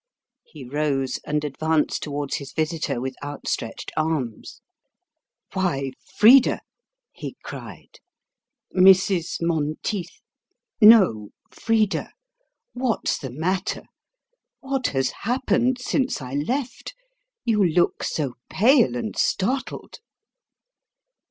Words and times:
He 0.43 0.63
rose, 0.63 1.19
and 1.27 1.43
advanced 1.43 2.01
towards 2.01 2.37
his 2.37 2.53
visitor 2.53 2.99
with 2.99 3.15
outstretched 3.23 3.91
arms. 3.95 4.59
"Why, 5.53 5.91
Frida," 6.17 6.61
he 7.11 7.35
cried, 7.43 7.99
"Mrs. 8.75 9.37
Monteith 9.43 10.19
no, 10.81 11.29
Frida 11.51 12.09
what's 12.73 13.19
the 13.19 13.29
matter? 13.29 13.83
What 14.59 14.87
has 14.87 15.11
happened 15.19 15.79
since 15.79 16.19
I 16.19 16.33
left? 16.33 16.95
You 17.45 17.63
look 17.63 18.01
so 18.03 18.33
pale 18.49 18.95
and 18.95 19.15
startled." 19.15 19.99